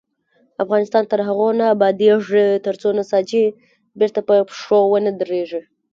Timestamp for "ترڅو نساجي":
2.65-3.43